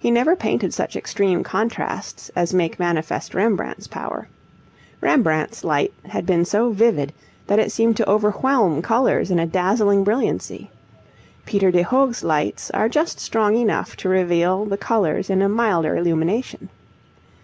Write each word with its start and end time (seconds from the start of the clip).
He 0.00 0.10
never 0.10 0.34
painted 0.34 0.74
such 0.74 0.96
extreme 0.96 1.44
contrasts 1.44 2.28
as 2.34 2.52
make 2.52 2.80
manifest 2.80 3.34
Rembrandt's 3.36 3.86
power. 3.86 4.26
Rembrandt's 5.00 5.62
light 5.62 5.92
had 6.06 6.26
been 6.26 6.44
so 6.44 6.70
vivid 6.72 7.12
that 7.46 7.60
it 7.60 7.70
seemed 7.70 7.96
to 7.98 8.10
overwhelm 8.10 8.82
colours 8.82 9.30
in 9.30 9.38
a 9.38 9.46
dazzling 9.46 10.02
brilliancy. 10.02 10.72
Peter 11.46 11.70
de 11.70 11.84
Hoogh's 11.84 12.24
lights 12.24 12.72
are 12.72 12.88
just 12.88 13.20
strong 13.20 13.54
enough 13.54 13.94
to 13.98 14.08
reveal 14.08 14.64
the 14.64 14.76
colours 14.76 15.30
in 15.30 15.40
a 15.40 15.48
milder 15.48 15.94
illumination. 15.96 16.68